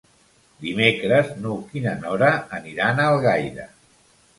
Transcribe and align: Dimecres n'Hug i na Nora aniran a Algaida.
Dimecres 0.63 1.29
n'Hug 1.43 1.77
i 1.77 1.85
na 1.85 1.95
Nora 2.03 2.33
aniran 2.61 3.07
a 3.07 3.11
Algaida. 3.15 3.73